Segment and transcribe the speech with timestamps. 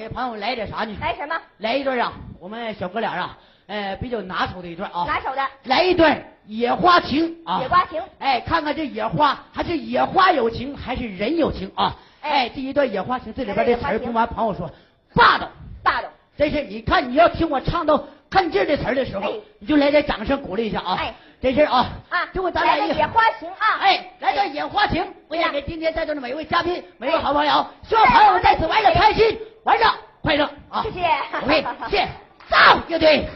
[0.00, 0.96] 给朋友来点啥呢？
[0.98, 1.38] 来什么？
[1.58, 2.10] 来一段啊
[2.40, 5.04] 我们小哥俩啊呃比较拿手的一段啊。
[5.06, 5.46] 拿手的。
[5.64, 11.94] 来一段野花情啊野花情哎看看这野花还是野花有情还是人有情啊？
[12.22, 14.70] 哎第一段野花情这里边的词听完朋友说
[15.14, 15.46] 霸道
[15.82, 16.08] 霸道。
[16.34, 21.14] 真是你看你要听我唱到看劲的词的时候你就来点掌声鼓励一下啊哎。
[21.42, 29.84] 真是啊啊就为咱俩这野花情啊哎来段野花情我想给今天在座的每一位嘉宾每一位好朋友希望朋友们在此玩的开心玩着
[30.22, 30.82] 快乐啊！
[30.82, 31.00] 谢谢
[31.42, 32.08] ，OK，谢，
[32.48, 32.56] 走，
[32.88, 33.28] 乐队，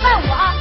[0.00, 0.54] 快舞啊！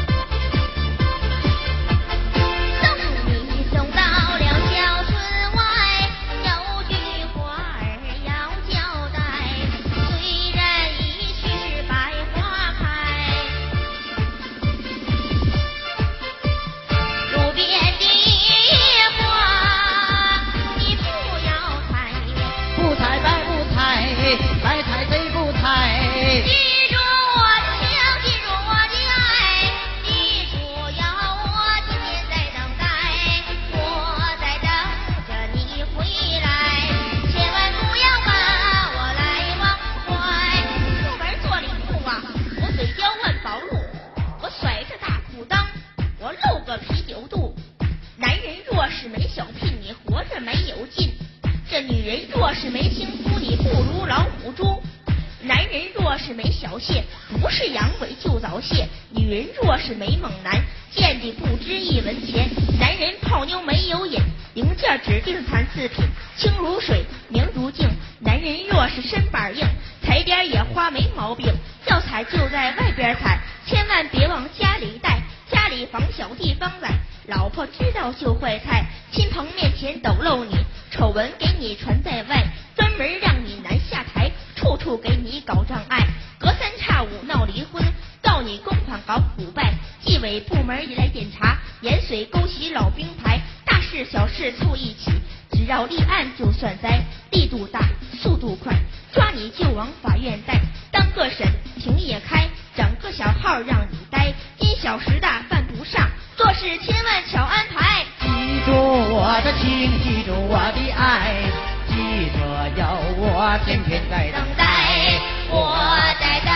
[59.90, 62.48] 是美猛男，见地不知一文钱。
[62.80, 64.22] 男人泡妞没有瘾，
[64.54, 66.06] 零件指定残次品。
[66.38, 67.90] 清如水，明如镜。
[68.20, 69.68] 男人若是身板硬，
[70.04, 71.52] 踩点野花没毛病，
[71.88, 75.24] 要踩就在外边踩，千万别往家里带。
[75.50, 80.56] 家里防小地方来，老婆知道就坏菜，亲朋面前抖漏你，
[80.92, 86.06] 丑闻给你传在外，专门让你难下台，处处给你搞障碍，
[86.38, 87.84] 隔三差五闹离婚，
[88.22, 89.74] 告你公款搞腐败。
[90.04, 95.12] 纪委部门也来检查盐水勾起老兵牌大事小事凑一起
[95.52, 97.02] 只要立案就算灾
[97.32, 97.82] 力度大
[98.22, 98.74] 速度快
[99.14, 100.62] 抓你就往法院带
[100.92, 108.06] 当个审庭也开整个小号让你呆因小时大犯不上做事千万巧安排。
[108.22, 108.28] 记
[108.66, 111.44] 住我的情记住我的爱
[111.88, 115.78] 记得要我天天在等待我
[116.20, 116.54] 在等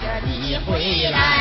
[0.00, 1.37] 着你回来。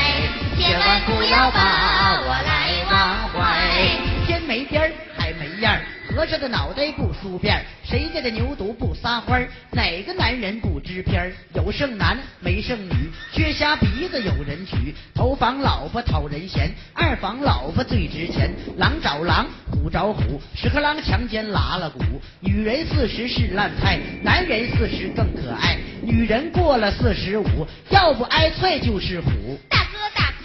[0.77, 4.27] 千万不要把我来忘怀。
[4.27, 5.81] 天没边儿，海没样儿，
[6.13, 9.49] 和尚的脑袋不梳辫儿，谁家的牛犊不撒欢儿？
[9.71, 11.31] 哪个男人不知偏儿？
[11.55, 19.47] 有剩男，没剩女，缺瞎鼻子有人娶，头房老婆讨人嫌，二房老婆最值钱，狼找狼。
[19.71, 22.03] 虎找虎，屎壳郎强奸拉了骨。
[22.39, 25.75] 女人四十是烂菜，男人四十更可爱。
[26.03, 29.57] 女人过了四十五，要不挨踹就是虎。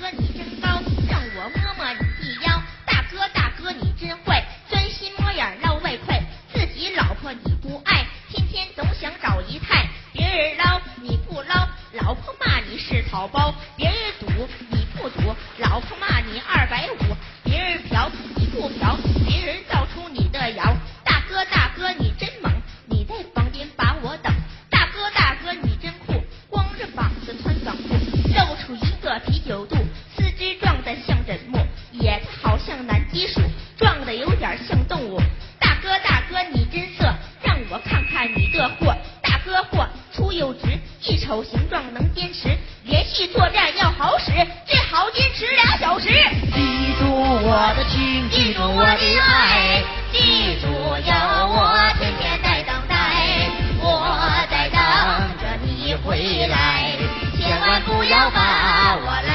[0.03, 6.21] 哥你真高让我摸摸你的腰大哥大哥你真坏钻心摸眼捞外快
[6.53, 14.27] 自己老婆你不爱天天总想找姨太别人捞你不捞老婆骂你是草包别人赌
[14.71, 15.31] 你不赌
[41.72, 44.31] 壮能坚持，连续作战要好使，
[44.66, 46.06] 最好坚持俩小时。
[46.53, 49.82] 记住我的情，记住我的爱，
[50.12, 51.15] 记住有
[51.49, 53.49] 我天天在等待，
[53.81, 54.78] 我在等
[55.41, 56.93] 着你回来，
[57.41, 59.31] 千万不要把我来。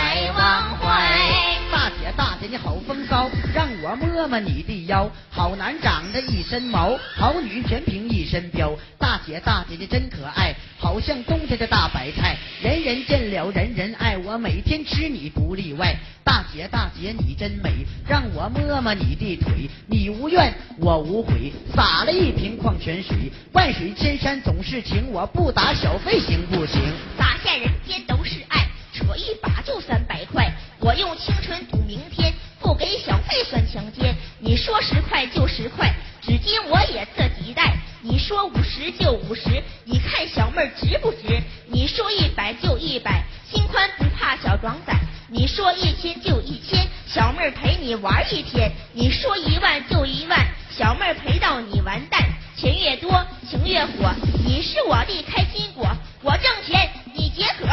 [2.40, 5.10] 姐姐好风骚，让我摸摸你的腰。
[5.30, 8.78] 好男长着一身毛，好女全凭一身膘。
[9.00, 14.18] 大姐，大姐你真可爱，好像冬天的大白菜，人人见了人人爱。
[14.18, 15.96] 我每天吃你不例外。
[16.24, 17.72] 大姐，大姐你真美，
[18.08, 19.68] 让我摸摸你的腿。
[19.88, 23.32] 你无怨我无悔，洒了一瓶矿泉水。
[23.54, 26.82] 万水千山总是情，我不打小费行不行？
[27.18, 30.37] 洒下人间都是爱，扯一把就三百块。
[30.98, 34.16] 用青春赌明天不给小费算强奸。
[34.40, 37.78] 你说十块就十块纸巾我也自己带。
[38.02, 41.42] 你说五十就五十你看小妹儿值不值？
[41.68, 44.94] 你说一百就一百心宽不怕小装载
[45.30, 48.72] 你说一千就一千小妹儿陪你玩一天。
[48.94, 52.22] 你说一万就一万小妹儿陪到你完蛋。
[52.56, 54.12] 钱越多情越火
[54.44, 55.88] 你是我的开心果
[56.24, 57.68] 我挣钱你解渴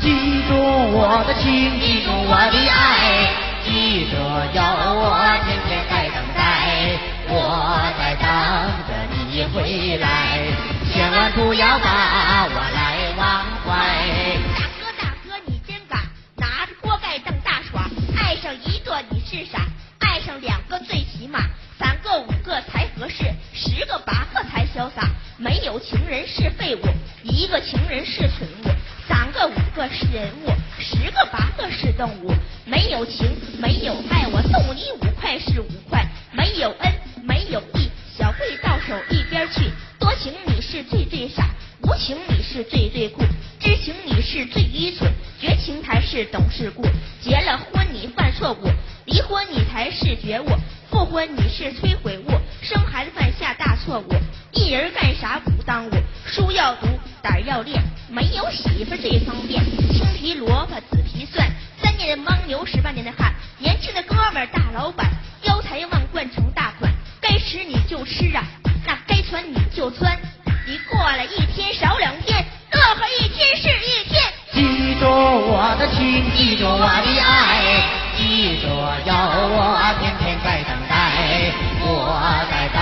[0.00, 3.34] 记住我的情，记住我的爱，
[3.64, 4.16] 记着
[4.54, 5.02] 要我
[5.44, 6.96] 天天在等待，
[7.28, 7.34] 我
[7.98, 8.24] 在等
[8.86, 10.38] 着你回来，
[10.92, 13.68] 千万不要把我来忘怀。
[14.56, 16.00] 大哥大哥你真敢，
[16.36, 19.66] 拿着锅盖瞪大耍，爱上一个你是傻，
[19.98, 21.40] 爱上两个最起码，
[21.76, 25.10] 三个五个才合适，十个八个才潇洒。
[25.40, 26.80] 没有情人是废物，
[27.22, 28.68] 一个情人是蠢物，
[29.38, 30.50] 个五个是人物，
[30.80, 32.34] 十个八个是动物。
[32.64, 33.30] 没有情
[33.60, 36.92] 没有爱，我送你五块是五块，没有恩
[37.22, 39.70] 没有义，小贵到手一边去。
[40.00, 41.50] 多情你是最最傻，
[41.82, 43.22] 无情你是最最酷，
[43.60, 45.08] 知情你是最愚蠢，
[45.40, 46.82] 绝情才是懂事故。
[47.22, 48.68] 结了婚你犯错误，
[49.04, 50.48] 离婚你才是觉悟，
[51.10, 54.14] 婚你是摧毁物，生孩子犯下大错误。
[54.52, 55.90] 一人干啥不耽误，
[56.26, 56.86] 书要读，
[57.22, 59.64] 胆要练，没有媳妇最方便。
[59.90, 61.50] 青皮萝卜紫皮蒜，
[61.80, 65.10] 三年的牦牛十八年的汗，年轻的哥们大老板，
[65.44, 68.44] 腰财万贯成大款，该吃你就吃啊，
[68.84, 70.14] 那该穿你就穿，
[70.66, 74.22] 你过了一天少两天，乐呵一天是一天。
[74.52, 77.82] 记住我的情，记住我的爱，
[78.16, 78.68] 记住
[79.06, 79.16] 要
[79.48, 80.87] 我天天在等，
[82.50, 82.78] 在等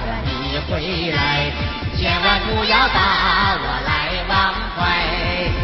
[0.00, 1.50] 着你回来，
[1.96, 4.78] 千万不要把我来忘怀。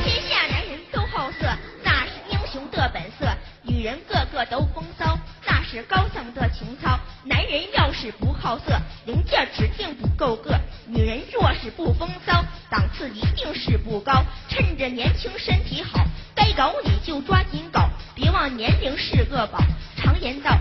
[0.05, 1.47] 天下男人都好色，
[1.83, 3.27] 那是英雄的本色；
[3.63, 6.99] 女人个个都风骚，那是高尚的情操。
[7.25, 14.25] 男人要是不好色，零件指定不够个；女人若是不风骚，档次一定是不高。
[14.49, 16.05] 趁着年轻身体好，
[16.35, 19.61] 该搞你就抓紧搞，别忘年龄是个宝。
[19.97, 20.59] 常言道，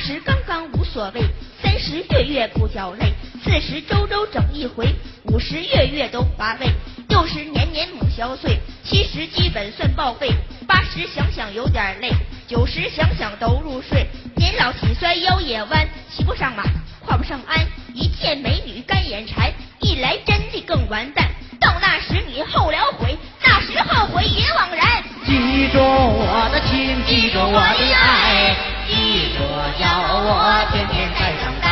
[0.00, 1.20] 十刚刚无所谓，
[1.62, 3.12] 三十月月不叫累，
[3.44, 4.94] 四十周周整一回，
[5.24, 6.66] 五十月月都乏味，
[7.08, 10.30] 六十年年猛消碎，七十基本算报废，
[10.66, 12.10] 八十想想有点累，
[12.48, 14.06] 九十想想都入睡，
[14.36, 16.64] 年老体衰腰也弯，骑不上马，
[17.04, 21.28] 跨不上鞍，一见美女干眼馋，一来真的更完蛋。
[21.60, 25.04] 到那时你后了悔，那时后悔也枉然。
[25.26, 28.56] 记住我的情，记住我的爱，
[28.90, 29.38] 记住
[29.78, 29.86] 要
[30.26, 31.68] 我天天在等待，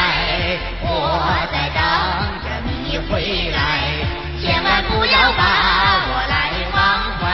[0.80, 0.86] 我
[1.50, 1.82] 在等
[2.44, 2.46] 着
[2.84, 3.58] 你回来，
[4.40, 5.42] 千万不要把
[6.06, 6.78] 我来忘
[7.18, 7.26] 怀。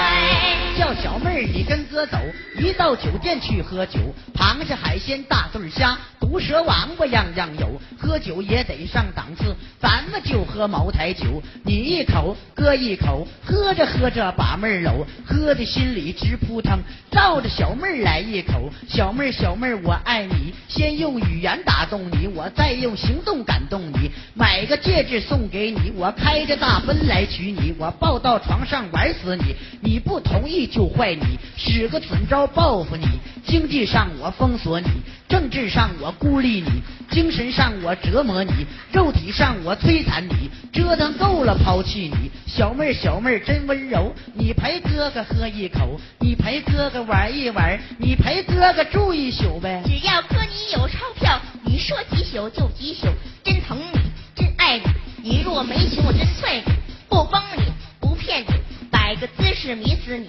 [0.78, 2.18] 叫小妹儿，你跟哥走，
[2.58, 4.00] 一到酒店去喝酒，
[4.34, 16.80] 螃蟹、海鲜、大对虾，毒蛇、王八样样有，喝酒也得上档次，咱们就喝茅台酒，你一口，哥一口，喝着喝着把妹儿搂，喝的心里直扑腾，
[17.12, 33.06] 照着小妹儿来一口，小妹儿小妹儿我爱你，先用语言打动你，我再用行动感动你，买个戒指送给你，我开着大奔来娶你，我抱到床上玩死你，你不同意就坏你，使个损招报复你，
[33.46, 34.88] 经济上我封锁你，
[35.28, 49.82] 政治上我孤立你，精神上我折磨你，肉体上我摧残你，折腾够了抛弃你，小妹儿小妹儿真温柔，你陪哥哥喝一口，你陪哥哥玩一玩，你陪哥哥住一宿呗。
[49.84, 53.06] 只要哥你有钞票，你说几宿就几宿，
[53.42, 54.00] 真疼你，
[54.34, 54.84] 真爱你。
[55.22, 56.72] 你若没情，我真踹你，
[57.08, 57.62] 不帮你，
[57.98, 58.52] 不骗你，
[58.90, 60.26] 摆个姿势迷死你，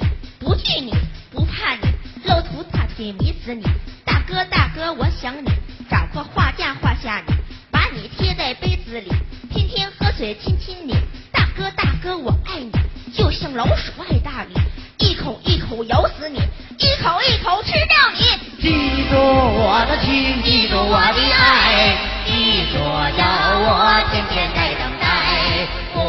[3.46, 3.64] 死你。
[4.04, 5.48] 大哥大哥，我想你，
[5.88, 7.34] 找个画架画下你，
[7.70, 9.12] 把你贴在杯子里，
[9.54, 10.98] 天天喝水亲亲你。
[11.32, 12.72] 大哥大哥，我爱你，
[13.14, 14.56] 就像老鼠爱大米，
[14.98, 18.24] 一口一口咬死你，一口一口吃掉你。
[18.60, 26.02] 记住我的情，记住我的爱，记住要我天天在等待，我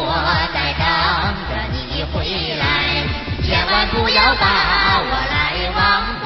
[0.55, 0.81] 在等
[1.51, 3.05] 着你回来，
[3.43, 6.16] 千万不要把我来忘。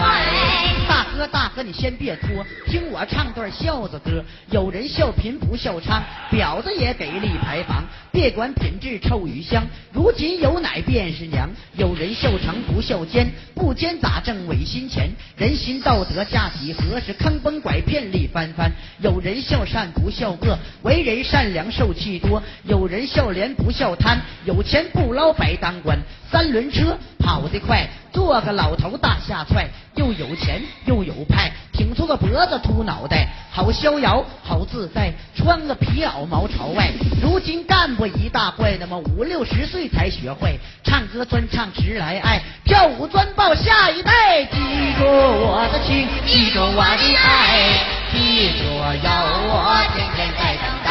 [1.28, 4.24] 大哥，你先别拖，听我唱段孝子歌。
[4.50, 6.01] 有人笑贫不笑娼，
[6.32, 7.84] 婊子也给立牌坊。
[8.12, 11.50] 别管品质臭与香，如今有奶便是娘。
[11.77, 15.10] 有人笑长不笑奸，不奸咋挣违心钱？
[15.38, 17.00] 人心道德价几何？
[17.00, 18.70] 是坑崩拐骗利翻翻。
[19.00, 22.44] 有人笑善不笑恶，为人善良受气多。
[22.63, 25.98] 有人笑廉不笑贪，有钱不捞白当官。
[26.30, 36.92] 三轮车跑得快，做个老头大下踹，又有钱又有派，挺粗个脖子，秃脑袋，好逍遥，好自在，穿个皮袄毛朝外。
[37.22, 44.44] 如今干部一大怪，那么五六十岁才学会唱歌，专唱直来爱，跳舞专抱下一代。
[44.46, 44.60] 记
[45.00, 47.80] 住我的情，记住我的爱，
[48.12, 48.66] 记住
[49.04, 49.12] 要
[49.48, 50.90] 我天天在等待，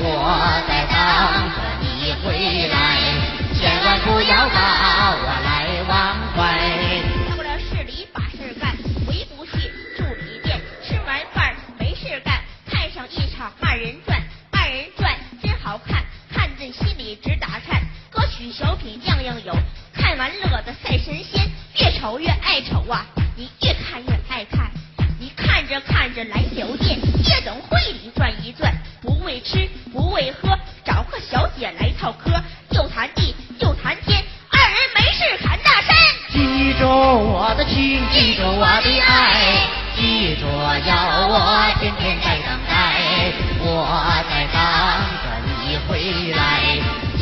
[0.00, 0.06] 我
[0.66, 0.96] 在等
[1.52, 2.74] 着你回来，
[3.54, 6.81] 千万不要把我来忘怀。
[13.60, 14.22] 二人转，
[14.52, 17.82] 二人转真好看，看得心里直打颤。
[18.10, 19.52] 歌曲小品样样有，
[19.92, 23.04] 看完乐得赛神仙，越瞅越爱瞅啊，
[23.36, 24.70] 你越看越爱看。
[25.18, 32.30] 你看着看着来酒店，夜总会里转一转，不为吃不为喝，找个小姐来套嗑，
[32.70, 35.96] 又谈地又谈天，二人没事侃大山。
[36.30, 40.46] 记住我的情，记住我的爱，记住
[40.88, 42.38] 要我天天在，
[43.64, 43.86] 我
[44.28, 44.58] 在等
[45.22, 46.40] 着你回来，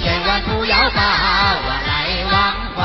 [0.00, 0.98] 千万不要把
[1.54, 2.34] 我来忘
[2.74, 2.80] 怀。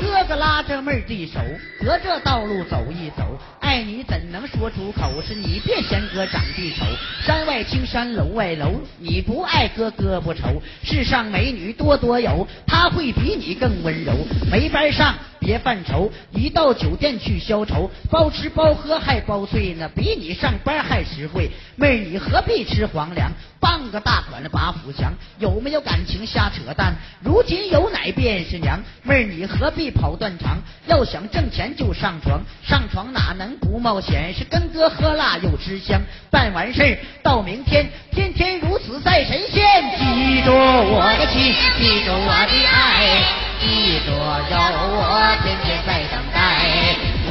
[0.00, 1.40] 哥哥拉着妹儿的手，
[1.80, 5.20] 隔着道路走一走，爱你怎能说出口？
[5.20, 6.86] 是你别嫌哥长得丑，
[7.26, 10.62] 山外青山楼外楼，你不爱哥哥不愁。
[10.82, 14.12] 世上美女多多有，她会比你更温柔。
[14.50, 21.50] 没班上别犯愁，一到酒店去消愁，包吃包喝还包醉呢，比你上班还实惠。
[21.74, 23.32] 妹儿你何必吃皇粮？
[23.60, 26.94] 傍个大款的把府强，有没有感情瞎扯淡？
[27.22, 30.58] 如今有奶便是娘，妹儿你何必跑断肠？
[30.86, 34.32] 要想挣钱就上床，上床哪能不冒险？
[34.32, 39.62] 是跟哥喝辣又吃香，办完事儿到明天，天天如此赛神仙。
[39.98, 46.98] 记住我的情，记住我的爱，记住有我天天在等待，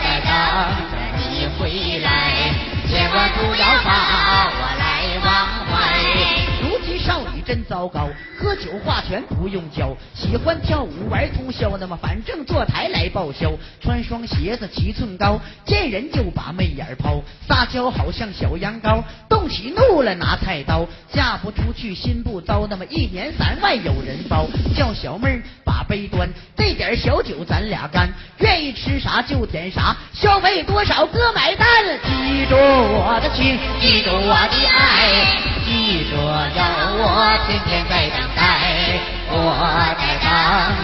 [0.00, 0.32] 在等
[0.64, 2.08] 着你回来，
[2.88, 4.82] 千万不要把我来
[5.26, 5.28] 忘
[5.68, 5.76] 怀。
[6.62, 8.08] 如今少女真糟糕，
[8.38, 17.22] 喝酒划拳不用教，喜欢跳舞玩通宵，那么反正坐台来报销，穿双鞋子七寸高，见人就把媚眼抛，
[17.58, 24.46] 辣椒好像小羊羔，动起怒来拿菜刀，嫁不出去心不糟，那么一年三万有人包，
[24.76, 31.66] 叫小妹儿把杯端，这点小酒咱俩干，愿意吃啥就点啥，消费多少哥买单，
[32.04, 35.42] 记住我的情，记住我的爱。
[35.66, 36.62] 记住，有
[37.02, 39.00] 我天天在等待，
[39.32, 39.36] 我
[39.98, 40.30] 在等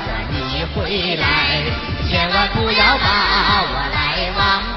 [0.03, 1.63] 着你回来，
[2.11, 4.74] 千万不要把我来忘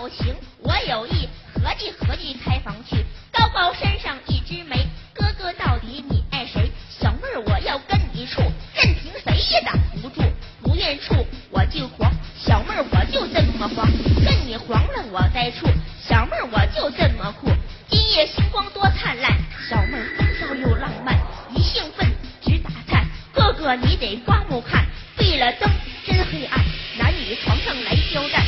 [0.00, 3.04] 有情，我有意，合计合计开房去。
[3.30, 6.70] 高高山上一枝梅，哥哥到底你爱谁？
[6.88, 8.40] 小妹儿我要跟你处，
[8.74, 10.22] 任凭谁也挡不住。
[10.62, 11.14] 不愿处
[11.50, 13.86] 我就黄，小妹儿我就这么黄，
[14.24, 15.66] 跟你黄了我再处，
[16.00, 17.50] 小妹儿我就这么酷。
[17.90, 19.38] 今夜星光多灿烂，
[19.68, 21.14] 小妹儿风骚又浪漫，
[21.54, 22.10] 一兴奋
[22.42, 23.06] 直打颤。
[23.34, 24.86] 哥哥你得刮目看，
[25.18, 25.70] 闭了灯
[26.06, 26.58] 真黑暗，
[26.98, 28.42] 男女床上来交战，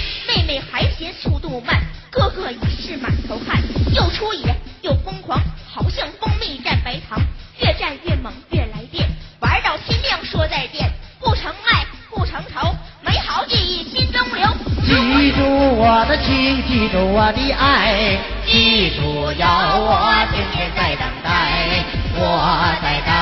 [1.22, 3.62] 速度慢，哥哥已是满头汗，
[3.94, 5.40] 又出野又疯狂，
[5.72, 7.20] 好像蜂蜜蘸白糖，
[7.60, 14.48] 越战越猛越来电，玩到天亮说再见，不成爱不成仇，美好记忆心中留。
[14.82, 15.44] 记住
[15.76, 21.84] 我的情，记住我的爱，记住要我天天在等待，
[22.16, 23.14] 我在等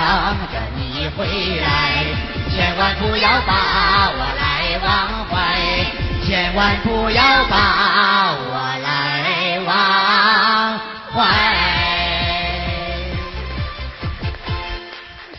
[0.48, 1.26] 着你回
[1.60, 2.06] 来，
[2.48, 5.84] 千万不要把我来忘怀，
[6.30, 10.78] 千万不要把我来忘
[11.12, 11.59] 怀